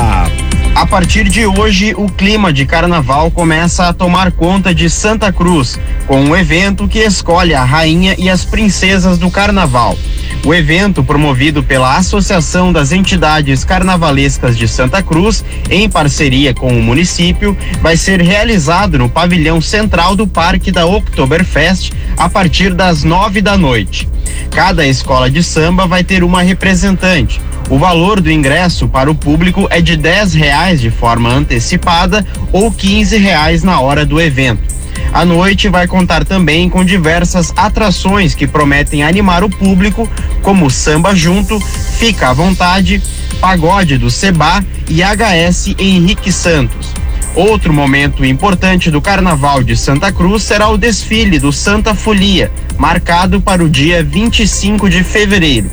A 0.78 0.86
partir 0.86 1.28
de 1.28 1.44
hoje, 1.44 1.96
o 1.98 2.08
clima 2.08 2.54
de 2.54 2.64
carnaval 2.64 3.32
começa 3.32 3.88
a 3.88 3.94
tomar 3.94 4.32
conta 4.32 4.76
de 4.76 4.88
Santa 4.92 5.34
Cruz, 5.34 5.80
com 6.06 6.22
um 6.22 6.36
evento 6.36 6.88
que 6.88 7.00
escolhe 7.00 7.56
a 7.56 7.64
rainha 7.64 8.14
e 8.16 8.30
as 8.30 8.46
princesas 8.46 9.18
do 9.18 9.32
carnaval. 9.32 9.98
O 10.46 10.54
evento, 10.54 11.04
promovido 11.04 11.64
pela 11.64 11.98
Associação 11.98 12.72
das 12.72 12.92
Entidades 12.92 13.64
Carnavalescas 13.64 14.56
de 14.56 14.68
Santa 14.68 15.02
Cruz, 15.02 15.44
em 15.68 15.90
parceria 15.90 16.54
com 16.54 16.68
o 16.68 16.84
município, 16.84 17.58
vai 17.82 17.98
ser 17.98 18.22
realizado 18.22 19.00
no 19.00 19.10
pavilhão 19.10 19.60
central 19.60 20.16
do 20.16 20.28
Parque 20.28 20.72
da 20.72 20.86
Oktoberfest 20.86 21.92
a 22.16 22.30
partir 22.30 22.72
das 22.76 23.04
nove 23.04 23.42
da 23.42 23.58
noite. 23.58 24.08
Cada 24.52 24.86
escola 24.86 25.28
de 25.28 25.42
samba 25.42 25.88
vai 25.88 26.04
ter 26.04 26.24
uma 26.24 26.44
representante. 26.44 27.42
O 27.70 27.78
valor 27.78 28.22
do 28.22 28.32
ingresso 28.32 28.88
para 28.88 29.12
o 29.12 29.16
público 29.16 29.68
é 29.70 29.82
de 29.82 29.98
dez 29.98 30.34
reais 30.34 30.80
de 30.80 30.90
forma 30.90 31.30
antecipada 31.30 32.26
ou 32.54 32.72
quinze 32.72 33.18
reais 33.18 33.62
na 33.62 33.82
hora 33.82 34.06
do 34.06 34.22
evento. 34.22 34.78
A 35.12 35.26
noite 35.26 35.68
vai 35.68 35.86
contar 35.86 36.24
também 36.24 36.70
com 36.70 36.86
diversas 36.86 37.54
atrações 37.58 38.34
que 38.34 38.48
prometem 38.48 39.04
animar 39.04 39.44
o 39.44 39.50
público, 39.50 40.10
como 40.42 40.70
Samba 40.70 41.14
Junto, 41.14 41.60
Fica 41.60 42.30
à 42.30 42.34
Vontade, 42.34 43.02
Pagode 43.42 43.98
do 43.98 44.10
Seba 44.10 44.64
e 44.90 45.02
HS 45.02 45.76
Henrique 45.78 46.32
Santos. 46.32 46.94
Outro 47.36 47.74
momento 47.74 48.24
importante 48.26 48.90
do 48.90 49.02
Carnaval 49.02 49.62
de 49.62 49.76
Santa 49.76 50.12
Cruz 50.12 50.44
será 50.44 50.70
o 50.70 50.78
desfile 50.78 51.38
do 51.38 51.52
Santa 51.52 51.94
Folia, 51.94 52.52
marcado 52.78 53.42
para 53.42 53.64
o 53.64 53.70
dia 53.70 54.04
25 54.04 54.90
de 54.90 55.04
fevereiro. 55.04 55.70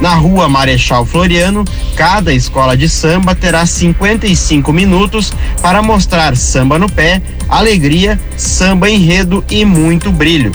Na 0.00 0.14
rua 0.14 0.48
Marechal 0.48 1.06
Floriano, 1.06 1.64
cada 1.94 2.32
escola 2.32 2.76
de 2.76 2.88
samba 2.88 3.34
terá 3.34 3.64
55 3.64 4.72
minutos 4.72 5.32
para 5.60 5.82
mostrar 5.82 6.36
samba 6.36 6.78
no 6.78 6.90
pé, 6.90 7.22
alegria, 7.48 8.18
samba 8.36 8.90
enredo 8.90 9.44
e 9.50 9.64
muito 9.64 10.10
brilho. 10.10 10.52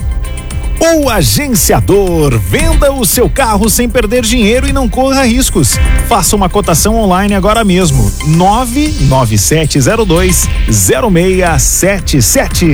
O 0.79 1.09
agenciador. 1.09 2.37
Venda 2.37 2.93
o 2.93 3.05
seu 3.05 3.29
carro 3.29 3.69
sem 3.69 3.89
perder 3.89 4.23
dinheiro 4.23 4.67
e 4.67 4.73
não 4.73 4.87
corra 4.87 5.23
riscos. 5.23 5.75
Faça 6.07 6.35
uma 6.35 6.49
cotação 6.49 6.95
online 6.95 7.33
agora 7.33 7.63
mesmo. 7.63 8.11
99702 8.25 10.47
0677. 10.69 12.67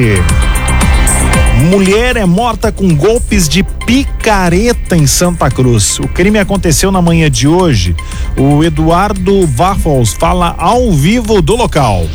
Mulher 1.63 2.17
é 2.17 2.25
morta 2.25 2.73
com 2.73 2.93
golpes 2.93 3.47
de 3.47 3.63
picareta 3.63 4.97
em 4.97 5.07
Santa 5.07 5.49
Cruz. 5.49 5.97
O 5.97 6.09
crime 6.09 6.37
aconteceu 6.37 6.91
na 6.91 7.01
manhã 7.01 7.31
de 7.31 7.47
hoje. 7.47 7.95
O 8.37 8.61
Eduardo 8.65 9.47
Waffles 9.57 10.11
fala 10.11 10.53
ao 10.57 10.91
vivo 10.91 11.41
do 11.41 11.55
local. 11.55 12.05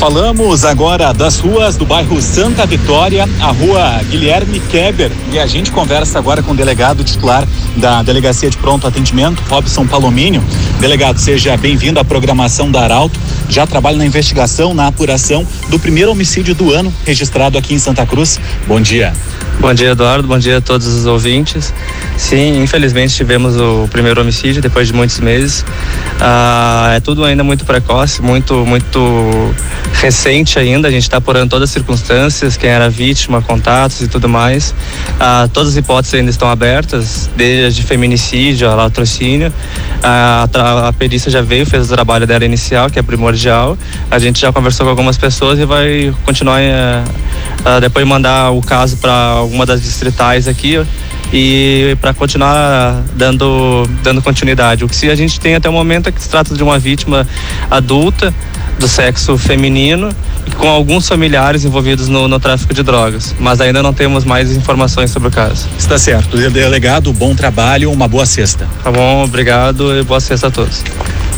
Falamos 0.00 0.64
agora 0.64 1.12
das 1.12 1.38
ruas 1.38 1.76
do 1.76 1.84
bairro 1.84 2.22
Santa 2.22 2.64
Vitória, 2.64 3.28
a 3.38 3.48
rua 3.48 4.00
Guilherme 4.08 4.58
Keber, 4.58 5.12
e 5.30 5.38
a 5.38 5.46
gente 5.46 5.70
conversa 5.70 6.18
agora 6.18 6.42
com 6.42 6.52
o 6.52 6.56
delegado 6.56 7.04
titular 7.04 7.46
da 7.76 8.02
Delegacia 8.02 8.48
de 8.48 8.56
Pronto 8.56 8.86
Atendimento, 8.86 9.42
Robson 9.50 9.86
Palomínio. 9.86 10.42
Delegado, 10.80 11.18
seja 11.18 11.54
bem-vindo 11.58 12.00
à 12.00 12.04
programação 12.04 12.70
da 12.70 12.80
Arauto. 12.80 13.20
Já 13.50 13.66
trabalha 13.66 13.98
na 13.98 14.06
investigação, 14.06 14.72
na 14.72 14.86
apuração 14.86 15.46
do 15.68 15.78
primeiro 15.78 16.10
homicídio 16.10 16.54
do 16.54 16.72
ano 16.72 16.90
registrado 17.04 17.58
aqui 17.58 17.74
em 17.74 17.78
Santa 17.78 18.06
Cruz. 18.06 18.40
Bom 18.66 18.80
dia. 18.80 19.12
Bom 19.60 19.74
dia, 19.74 19.90
Eduardo. 19.90 20.26
Bom 20.26 20.38
dia 20.38 20.56
a 20.56 20.60
todos 20.62 20.86
os 20.86 21.04
ouvintes. 21.04 21.74
Sim, 22.16 22.62
infelizmente 22.62 23.14
tivemos 23.14 23.56
o 23.56 23.86
primeiro 23.92 24.18
homicídio 24.22 24.62
depois 24.62 24.86
de 24.86 24.94
muitos 24.94 25.20
meses. 25.20 25.62
Ah, 26.18 26.92
é 26.96 27.00
tudo 27.00 27.22
ainda 27.22 27.44
muito 27.44 27.66
precoce, 27.66 28.22
muito, 28.22 28.54
muito 28.64 29.54
recente 29.94 30.58
ainda. 30.58 30.88
A 30.88 30.90
gente 30.90 31.02
está 31.02 31.18
apurando 31.18 31.50
todas 31.50 31.68
as 31.68 31.72
circunstâncias, 31.72 32.56
quem 32.56 32.70
era 32.70 32.88
vítima, 32.88 33.42
contatos 33.42 34.00
e 34.00 34.08
tudo 34.08 34.28
mais. 34.28 34.74
Ah, 35.18 35.48
todas 35.52 35.70
as 35.70 35.76
hipóteses 35.76 36.14
ainda 36.14 36.30
estão 36.30 36.48
abertas, 36.48 37.28
desde 37.36 37.82
feminicídio 37.82 38.68
a 38.68 38.74
latrocínio. 38.74 39.52
Ah, 40.02 40.48
a, 40.52 40.88
a 40.88 40.92
perícia 40.92 41.30
já 41.30 41.42
veio, 41.42 41.66
fez 41.66 41.90
o 41.90 41.94
trabalho 41.94 42.26
dela 42.26 42.44
inicial, 42.44 42.90
que 42.90 42.98
é 42.98 43.02
primordial. 43.02 43.76
A 44.10 44.18
gente 44.18 44.40
já 44.40 44.52
conversou 44.52 44.86
com 44.86 44.90
algumas 44.90 45.18
pessoas 45.18 45.58
e 45.58 45.64
vai 45.64 46.14
continuar. 46.24 46.60
Eh, 46.60 47.04
depois 47.80 48.06
mandar 48.06 48.50
o 48.50 48.60
caso 48.60 48.96
para 48.96 49.12
alguma 49.12 49.66
das 49.66 49.82
distritais 49.82 50.48
aqui 50.48 50.78
e 51.32 51.96
para 52.00 52.12
continuar 52.12 53.02
dando, 53.14 53.88
dando 54.02 54.22
continuidade. 54.22 54.84
O 54.84 54.88
que 54.88 55.08
a 55.10 55.14
gente 55.14 55.38
tem 55.38 55.54
até 55.54 55.68
o 55.68 55.72
momento 55.72 56.08
é 56.08 56.12
que 56.12 56.20
se 56.20 56.28
trata 56.28 56.54
de 56.54 56.62
uma 56.62 56.78
vítima 56.78 57.26
adulta 57.70 58.34
do 58.78 58.88
sexo 58.88 59.36
feminino 59.36 60.08
com 60.56 60.68
alguns 60.68 61.06
familiares 61.06 61.64
envolvidos 61.64 62.08
no, 62.08 62.26
no, 62.26 62.40
tráfico 62.40 62.72
de 62.72 62.82
drogas, 62.82 63.34
mas 63.38 63.60
ainda 63.60 63.82
não 63.82 63.92
temos 63.92 64.24
mais 64.24 64.50
informações 64.50 65.10
sobre 65.10 65.28
o 65.28 65.30
caso. 65.30 65.68
Está 65.78 65.98
certo. 65.98 66.36
Delegado, 66.50 67.12
bom 67.12 67.34
trabalho, 67.34 67.92
uma 67.92 68.08
boa 68.08 68.26
sexta. 68.26 68.66
Tá 68.82 68.90
bom, 68.90 69.24
obrigado 69.24 69.96
e 69.98 70.02
boa 70.02 70.20
sexta 70.20 70.48
a 70.48 70.50
todos. 70.50 70.82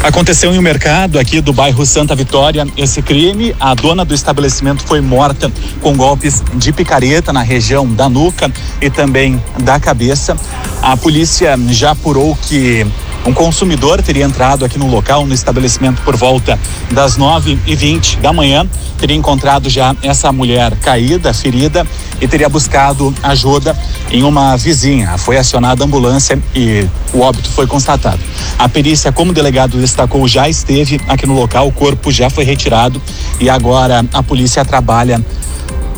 Aconteceu 0.03 0.53
em 0.53 0.59
um 0.59 0.63
mercado 0.63 1.17
aqui 1.17 1.41
do 1.41 1.53
bairro 1.53 1.87
Santa 1.87 2.17
Vitória 2.17 2.67
esse 2.77 3.01
crime. 3.01 3.55
A 3.61 3.73
dona 3.73 4.05
do 4.05 4.13
estabelecimento 4.13 4.83
foi 4.83 5.01
morta 5.01 5.51
com 5.81 5.97
golpes 5.97 6.43
de 6.55 6.73
picareta 6.73 7.33
na 7.33 7.41
região 7.41 7.87
da 7.87 8.09
nuca 8.09 8.51
e 8.81 8.91
também 8.91 9.41
da 9.63 9.79
cabeça. 9.79 10.37
A 10.83 10.97
polícia 10.97 11.57
já 11.69 11.93
apurou 11.93 12.35
que 12.35 12.85
um 13.25 13.33
consumidor 13.33 14.03
teria 14.03 14.25
entrado 14.25 14.65
aqui 14.65 14.79
no 14.79 14.89
local, 14.89 15.25
no 15.27 15.33
estabelecimento, 15.33 16.03
por 16.03 16.17
volta 16.17 16.59
das 16.91 17.17
9 17.17 17.59
e 17.67 17.77
20 17.77 18.17
da 18.19 18.33
manhã. 18.33 18.67
Teria 18.99 19.17
encontrado 19.17 19.69
já 19.69 19.95
essa 20.03 20.33
mulher 20.33 20.77
caída, 20.77 21.33
ferida, 21.33 21.87
e 22.21 22.27
teria 22.27 22.49
buscado 22.49 23.15
ajuda 23.23 23.77
em 24.11 24.23
uma 24.23 24.57
vizinha. 24.57 25.17
Foi 25.19 25.37
acionada 25.37 25.83
a 25.83 25.87
ambulância 25.87 26.41
e 26.55 26.87
o 27.13 27.21
óbito 27.21 27.49
foi 27.51 27.67
constatado. 27.67 28.21
A 28.59 28.69
perícia, 28.69 29.13
como 29.13 29.31
o 29.31 29.35
delegado 29.35 29.79
destacou, 29.79 30.27
já 30.27 30.49
esteve 30.49 31.01
aqui 31.09 31.27
no 31.27 31.35
local, 31.35 31.69
o 31.69 31.73
corpo 31.73 32.11
já 32.11 32.29
foi 32.29 32.45
retirado 32.45 33.01
e 33.41 33.49
agora 33.49 34.05
a 34.13 34.23
polícia 34.23 34.65
trabalha 34.65 35.25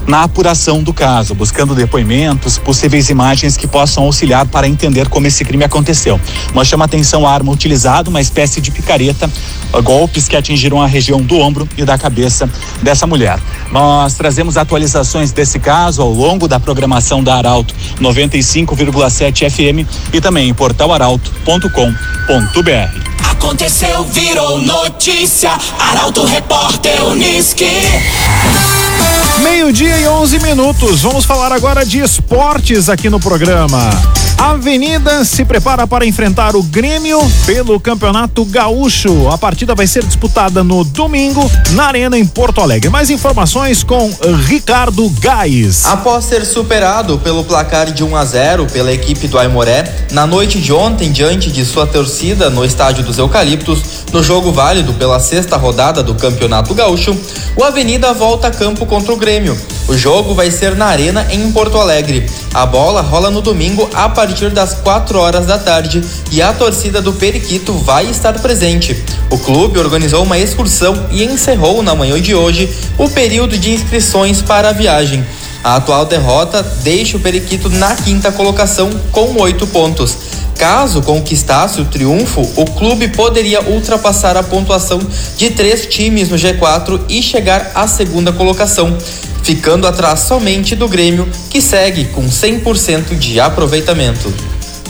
na 0.06 0.23
apuração 0.23 0.82
do 0.82 0.92
caso, 0.92 1.34
buscando 1.34 1.75
depoimentos, 1.75 2.58
possíveis 2.58 3.08
imagens 3.08 3.56
que 3.56 3.66
possam 3.66 4.04
auxiliar 4.04 4.46
para 4.46 4.68
entender 4.68 5.08
como 5.08 5.26
esse 5.26 5.44
crime 5.44 5.64
aconteceu. 5.64 6.20
Mas 6.52 6.68
chama 6.68 6.84
atenção 6.84 7.26
a 7.26 7.32
arma 7.32 7.52
utilizada, 7.52 8.11
uma 8.11 8.20
espécie 8.20 8.61
de 8.61 8.70
picareta, 8.70 9.30
golpes 9.82 10.28
que 10.28 10.37
atingiram 10.37 10.80
a 10.80 10.87
região 10.87 11.20
do 11.20 11.38
ombro 11.38 11.68
e 11.76 11.84
da 11.84 11.99
cabeça 11.99 12.49
dessa 12.82 13.06
mulher. 13.06 13.38
Nós 13.70 14.14
trazemos 14.14 14.56
atualizações 14.56 15.32
desse 15.32 15.58
caso 15.58 16.02
ao 16.02 16.11
longo 16.11 16.46
da 16.46 16.61
programação 16.61 17.23
da 17.23 17.37
Arauto 17.37 17.75
95,7 18.00 19.50
FM 19.50 19.88
e 20.12 20.20
também 20.20 20.49
em 20.49 20.54
portalarauto.com.br. 20.54 23.30
Aconteceu, 23.30 24.04
virou 24.04 24.58
notícia. 24.58 25.50
Arauto 25.78 26.25
Repórter 26.25 27.04
Uniski. 27.04 27.64
Meio-dia 29.44 29.98
e 29.98 30.08
11 30.08 30.38
minutos. 30.38 31.02
Vamos 31.02 31.26
falar 31.26 31.52
agora 31.52 31.84
de 31.84 32.00
esportes 32.00 32.88
aqui 32.88 33.10
no 33.10 33.20
programa. 33.20 33.90
Avenida 34.44 35.24
se 35.24 35.42
prepara 35.42 35.86
para 35.86 36.04
enfrentar 36.04 36.54
o 36.54 36.62
Grêmio 36.62 37.18
pelo 37.46 37.80
Campeonato 37.80 38.44
Gaúcho. 38.44 39.26
A 39.30 39.38
partida 39.38 39.74
vai 39.74 39.86
ser 39.86 40.04
disputada 40.04 40.62
no 40.62 40.84
domingo 40.84 41.50
na 41.70 41.86
Arena 41.86 42.18
em 42.18 42.26
Porto 42.26 42.60
Alegre. 42.60 42.90
Mais 42.90 43.08
informações 43.08 43.82
com 43.82 44.14
Ricardo 44.46 45.08
Gás. 45.18 45.86
Após 45.86 46.26
ser 46.26 46.44
superado 46.44 47.18
pelo 47.20 47.42
placar 47.42 47.90
de 47.90 48.04
1 48.04 48.14
a 48.14 48.24
0 48.26 48.66
pela 48.66 48.92
equipe 48.92 49.26
do 49.28 49.38
Aimoré, 49.38 49.90
na 50.12 50.26
noite 50.26 50.60
de 50.60 50.74
ontem, 50.74 51.10
diante 51.10 51.50
de 51.50 51.64
sua 51.64 51.86
torcida 51.86 52.50
no 52.50 52.66
Estádio 52.66 53.02
dos 53.02 53.16
Eucaliptos, 53.16 53.82
no 54.12 54.22
jogo 54.22 54.52
válido 54.52 54.92
pela 54.92 55.18
sexta 55.20 55.56
rodada 55.56 56.02
do 56.02 56.14
Campeonato 56.14 56.74
Gaúcho, 56.74 57.16
o 57.56 57.64
Avenida 57.64 58.12
volta 58.12 58.48
a 58.48 58.50
campo 58.50 58.84
contra 58.84 59.10
o 59.10 59.16
Grêmio. 59.16 59.58
O 59.86 59.94
jogo 59.94 60.34
vai 60.34 60.50
ser 60.50 60.74
na 60.74 60.86
Arena 60.86 61.26
em 61.30 61.52
Porto 61.52 61.76
Alegre. 61.76 62.26
A 62.54 62.64
bola 62.64 63.02
rola 63.02 63.30
no 63.30 63.42
domingo 63.42 63.88
a 63.92 64.08
partir 64.08 64.48
das 64.48 64.72
4 64.74 65.18
horas 65.18 65.44
da 65.44 65.58
tarde 65.58 66.02
e 66.32 66.40
a 66.40 66.54
torcida 66.54 67.02
do 67.02 67.12
Periquito 67.12 67.74
vai 67.74 68.06
estar 68.08 68.32
presente. 68.40 69.04
O 69.28 69.38
clube 69.38 69.78
organizou 69.78 70.22
uma 70.22 70.38
excursão 70.38 71.06
e 71.10 71.22
encerrou 71.22 71.82
na 71.82 71.94
manhã 71.94 72.18
de 72.18 72.34
hoje 72.34 72.74
o 72.96 73.10
período 73.10 73.58
de 73.58 73.72
inscrições 73.72 74.40
para 74.40 74.70
a 74.70 74.72
viagem. 74.72 75.22
A 75.64 75.76
atual 75.76 76.04
derrota 76.04 76.62
deixa 76.83 77.16
o 77.16 77.21
Periquito 77.21 77.71
na 77.71 77.97
quinta 77.97 78.30
colocação 78.30 78.90
com 79.11 79.40
oito 79.40 79.66
pontos. 79.66 80.14
Caso 80.59 81.00
conquistasse 81.00 81.80
o 81.80 81.87
triunfo, 81.87 82.42
o 82.54 82.66
clube 82.66 83.09
poderia 83.09 83.62
ultrapassar 83.62 84.37
a 84.37 84.42
pontuação 84.42 85.00
de 85.38 85.50
três 85.50 85.87
times 85.87 86.28
no 86.28 86.37
G4 86.37 87.00
e 87.09 87.23
chegar 87.23 87.73
à 87.75 87.88
segunda 87.88 88.30
colocação 88.30 88.97
ficando 89.44 89.87
atrás 89.87 90.21
somente 90.21 90.75
do 90.75 90.88
Grêmio, 90.88 91.28
que 91.50 91.61
segue 91.61 92.06
com 92.06 92.26
100% 92.26 93.14
de 93.16 93.38
aproveitamento. 93.38 94.33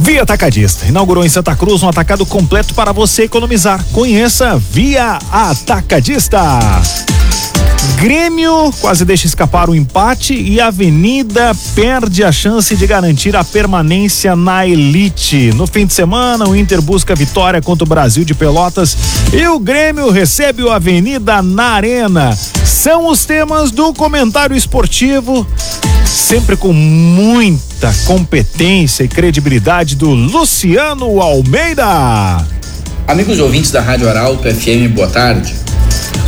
Via 0.00 0.22
Atacadista 0.22 0.86
inaugurou 0.86 1.24
em 1.24 1.28
Santa 1.28 1.54
Cruz 1.54 1.82
um 1.82 1.88
atacado 1.88 2.26
completo 2.26 2.74
para 2.74 2.92
você 2.92 3.24
economizar. 3.24 3.84
Conheça 3.92 4.58
Via 4.58 5.18
Atacadista. 5.30 6.40
Grêmio 7.96 8.72
quase 8.80 9.04
deixa 9.04 9.26
escapar 9.26 9.70
o 9.70 9.74
empate 9.74 10.34
e 10.34 10.60
Avenida 10.60 11.52
perde 11.74 12.22
a 12.22 12.30
chance 12.30 12.76
de 12.76 12.86
garantir 12.86 13.34
a 13.34 13.42
permanência 13.42 14.36
na 14.36 14.66
elite. 14.66 15.52
No 15.54 15.66
fim 15.66 15.86
de 15.86 15.94
semana, 15.94 16.46
o 16.48 16.54
Inter 16.54 16.82
busca 16.82 17.14
vitória 17.14 17.62
contra 17.62 17.84
o 17.84 17.88
Brasil 17.88 18.24
de 18.24 18.34
Pelotas 18.34 18.96
e 19.32 19.46
o 19.48 19.58
Grêmio 19.58 20.10
recebe 20.10 20.62
o 20.62 20.70
Avenida 20.70 21.40
na 21.40 21.70
Arena. 21.70 22.36
São 22.64 23.08
os 23.08 23.24
temas 23.24 23.70
do 23.70 23.94
comentário 23.94 24.54
esportivo, 24.54 25.46
sempre 26.04 26.56
com 26.56 26.72
muita 26.72 27.94
competência 28.04 29.04
e 29.04 29.08
credibilidade 29.08 29.96
do 29.96 30.10
Luciano 30.10 31.20
Almeida. 31.22 32.44
Amigos 33.06 33.38
ouvintes 33.38 33.70
da 33.70 33.80
Rádio 33.80 34.08
Arauto 34.08 34.42
FM, 34.42 34.92
boa 34.94 35.08
tarde. 35.08 35.63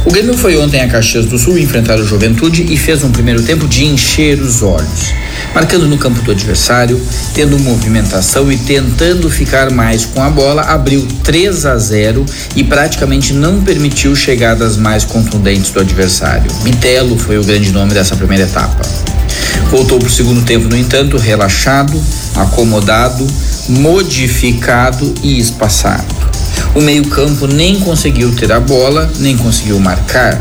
O 0.06 0.10
Grêmio 0.12 0.38
foi 0.38 0.56
ontem 0.56 0.80
a 0.80 0.88
Caxias 0.88 1.26
do 1.26 1.36
Sul 1.36 1.58
enfrentar 1.58 1.98
o 1.98 2.04
Juventude 2.04 2.64
e 2.72 2.76
fez 2.76 3.02
um 3.02 3.10
primeiro 3.10 3.42
tempo 3.42 3.66
de 3.66 3.84
encher 3.84 4.40
os 4.40 4.62
olhos. 4.62 5.12
Marcando 5.52 5.88
no 5.88 5.98
campo 5.98 6.22
do 6.22 6.30
adversário, 6.30 7.04
tendo 7.34 7.58
movimentação 7.58 8.50
e 8.52 8.56
tentando 8.56 9.28
ficar 9.28 9.68
mais 9.72 10.04
com 10.04 10.22
a 10.22 10.30
bola, 10.30 10.62
abriu 10.62 11.04
3 11.24 11.66
a 11.66 11.76
0 11.76 12.24
e 12.54 12.62
praticamente 12.62 13.32
não 13.32 13.64
permitiu 13.64 14.14
chegadas 14.14 14.76
mais 14.76 15.04
contundentes 15.04 15.72
do 15.72 15.80
adversário. 15.80 16.52
Bitelo 16.62 17.18
foi 17.18 17.36
o 17.36 17.44
grande 17.44 17.72
nome 17.72 17.92
dessa 17.92 18.14
primeira 18.14 18.44
etapa. 18.44 18.82
Voltou 19.72 19.98
para 19.98 20.06
o 20.06 20.10
segundo 20.10 20.42
tempo, 20.42 20.68
no 20.68 20.76
entanto, 20.76 21.16
relaxado, 21.16 22.00
acomodado, 22.36 23.26
modificado 23.68 25.12
e 25.20 25.40
espaçado. 25.40 26.15
O 26.76 26.80
meio-campo 26.82 27.46
nem 27.46 27.80
conseguiu 27.80 28.34
ter 28.34 28.52
a 28.52 28.60
bola, 28.60 29.10
nem 29.18 29.34
conseguiu 29.34 29.80
marcar. 29.80 30.38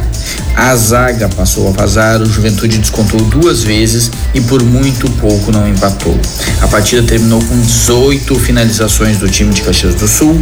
A 0.53 0.75
zaga 0.75 1.29
passou 1.29 1.69
a 1.69 1.71
vazar, 1.71 2.21
o 2.21 2.25
Juventude 2.25 2.77
descontou 2.77 3.21
duas 3.21 3.63
vezes 3.63 4.11
e 4.33 4.41
por 4.41 4.61
muito 4.61 5.09
pouco 5.11 5.49
não 5.49 5.65
empatou. 5.65 6.19
A 6.59 6.67
partida 6.67 7.01
terminou 7.03 7.41
com 7.41 7.57
18 7.61 8.37
finalizações 8.37 9.17
do 9.17 9.29
time 9.29 9.53
de 9.53 9.61
Caxias 9.61 9.95
do 9.95 10.09
Sul 10.09 10.37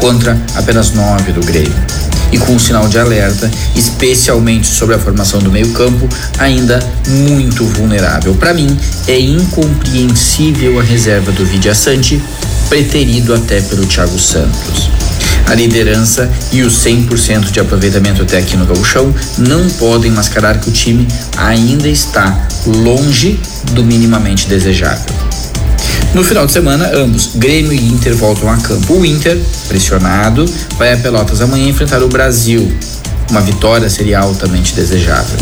contra 0.00 0.40
apenas 0.54 0.92
9 0.92 1.32
do 1.32 1.42
Grêmio. 1.42 1.74
E 2.32 2.38
com 2.38 2.54
um 2.54 2.58
sinal 2.58 2.88
de 2.88 2.98
alerta, 2.98 3.50
especialmente 3.76 4.66
sobre 4.66 4.94
a 4.94 4.98
formação 4.98 5.40
do 5.40 5.50
meio-campo, 5.50 6.08
ainda 6.38 6.78
muito 7.06 7.66
vulnerável. 7.66 8.34
Para 8.34 8.54
mim, 8.54 8.74
é 9.06 9.20
incompreensível 9.20 10.80
a 10.80 10.82
reserva 10.82 11.30
do 11.32 11.44
Vidia 11.44 11.74
Sante, 11.74 12.18
preterido 12.70 13.34
até 13.34 13.60
pelo 13.60 13.84
Thiago 13.84 14.18
Santos. 14.18 14.88
A 15.46 15.54
liderança 15.54 16.30
e 16.52 16.62
o 16.62 16.68
100% 16.68 17.50
de 17.50 17.60
aproveitamento 17.60 18.22
até 18.22 18.38
aqui 18.38 18.56
no 18.56 18.66
Gauchão 18.66 19.14
não 19.38 19.68
podem 19.70 20.10
mascarar 20.10 20.58
que 20.58 20.68
o 20.68 20.72
time 20.72 21.06
ainda 21.36 21.88
está 21.88 22.46
longe 22.66 23.38
do 23.72 23.84
minimamente 23.84 24.48
desejável. 24.48 25.12
No 26.14 26.22
final 26.22 26.46
de 26.46 26.52
semana, 26.52 26.92
ambos, 26.94 27.30
Grêmio 27.34 27.72
e 27.72 27.88
Inter, 27.88 28.14
voltam 28.14 28.48
a 28.48 28.56
campo. 28.56 28.94
O 28.94 29.04
Inter, 29.04 29.36
pressionado, 29.66 30.44
vai 30.78 30.92
a 30.92 30.96
Pelotas 30.96 31.40
amanhã 31.40 31.68
enfrentar 31.68 32.02
o 32.02 32.08
Brasil. 32.08 32.72
Uma 33.30 33.40
vitória 33.40 33.90
seria 33.90 34.20
altamente 34.20 34.74
desejável. 34.74 35.38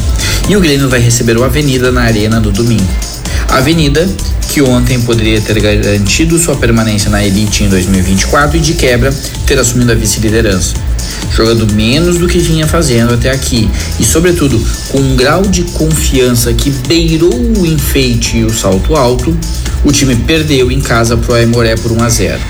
E 0.49 0.57
o 0.57 0.61
Grêmio 0.61 0.88
vai 0.88 1.01
receber 1.01 1.37
o 1.37 1.45
Avenida 1.45 1.93
na 1.93 2.03
Arena 2.03 2.41
no 2.41 2.51
domingo. 2.51 3.12
Avenida, 3.53 4.09
que 4.49 4.62
ontem 4.62 4.99
poderia 5.03 5.38
ter 5.38 5.61
garantido 5.61 6.38
sua 6.38 6.57
permanência 6.57 7.11
na 7.11 7.23
elite 7.23 7.65
em 7.65 7.69
2024 7.69 8.57
e 8.57 8.61
de 8.61 8.73
quebra 8.73 9.15
ter 9.47 9.59
assumido 9.59 9.93
a 9.93 9.95
vice-liderança. 9.95 10.73
Jogando 11.31 11.71
menos 11.75 12.17
do 12.17 12.27
que 12.27 12.38
vinha 12.38 12.67
fazendo 12.67 13.12
até 13.12 13.31
aqui 13.31 13.71
e, 14.01 14.05
sobretudo, 14.05 14.59
com 14.88 14.99
um 14.99 15.15
grau 15.15 15.43
de 15.43 15.65
confiança 15.65 16.55
que 16.55 16.71
beirou 16.88 17.35
o 17.59 17.67
enfeite 17.67 18.38
e 18.38 18.45
o 18.45 18.53
salto 18.53 18.97
alto, 18.97 19.37
o 19.85 19.93
time 19.93 20.17
perdeu 20.17 20.71
em 20.71 20.81
casa 20.81 21.15
pro 21.15 21.35
Aimoré 21.35 21.77
por 21.77 21.93
1 21.93 22.03
a 22.03 22.09
0. 22.09 22.41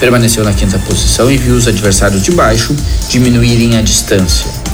Permaneceu 0.00 0.42
na 0.42 0.54
quinta 0.54 0.78
posição 0.78 1.30
e 1.30 1.36
viu 1.36 1.54
os 1.54 1.68
adversários 1.68 2.22
de 2.22 2.30
baixo 2.30 2.74
diminuírem 3.10 3.76
a 3.76 3.82
distância. 3.82 4.65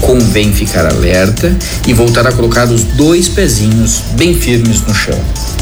Convém 0.00 0.52
ficar 0.52 0.86
alerta 0.86 1.56
e 1.86 1.92
voltar 1.92 2.26
a 2.26 2.32
colocar 2.32 2.68
os 2.68 2.82
dois 2.82 3.28
pezinhos 3.28 4.00
bem 4.12 4.34
firmes 4.34 4.80
no 4.82 4.94
chão. 4.94 5.18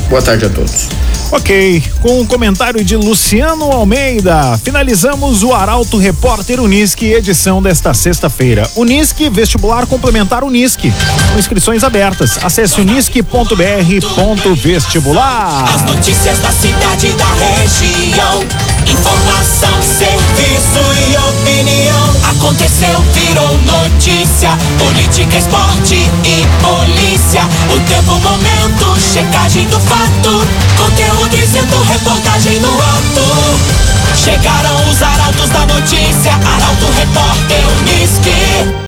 Boa 0.08 0.22
tarde 0.22 0.46
a 0.46 0.48
todos. 0.48 0.88
Ok, 1.30 1.82
com 2.00 2.22
o 2.22 2.26
comentário 2.26 2.82
de 2.82 2.96
Luciano 2.96 3.70
Almeida, 3.70 4.58
finalizamos 4.64 5.42
o 5.42 5.52
Arauto 5.52 5.98
Repórter 5.98 6.58
Unisque, 6.58 7.12
edição 7.12 7.60
desta 7.60 7.92
sexta-feira. 7.92 8.66
Unisque, 8.74 9.28
vestibular 9.28 9.86
complementar 9.86 10.42
Unisque. 10.42 10.90
Com 11.30 11.38
inscrições 11.38 11.84
abertas. 11.84 12.38
Acesse 12.42 12.80
unisque.br.vestibular. 12.80 15.74
As 15.74 15.82
notícias 15.82 16.38
da 16.38 16.50
cidade 16.50 17.12
da 17.12 17.26
região. 17.34 18.42
Informação, 18.86 19.82
serviço 19.82 20.80
e 21.10 21.16
opinião. 21.28 22.08
Aconteceu, 22.30 23.02
virou 23.12 23.58
notícia. 23.66 24.56
Política, 24.78 25.36
esporte 25.36 26.10
e 26.24 26.46
polícia. 26.62 27.42
O 27.70 27.78
tempo, 27.86 28.18
momento, 28.20 28.98
checagem 29.12 29.66
do 29.66 29.78
fato. 29.80 30.42
Conteúdo 30.78 31.17
dizendo 31.26 31.82
reportagem 31.82 32.60
no 32.60 32.70
alto. 32.70 33.78
Chegaram 34.16 34.90
os 34.90 35.02
arautos 35.02 35.48
da 35.50 35.66
notícia, 35.66 36.32
Arauto 36.32 36.86
Repórter 36.96 37.64
Unisque. 37.80 38.78